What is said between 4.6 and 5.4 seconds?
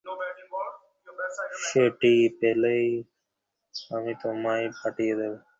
পাঠিয়ে দেব।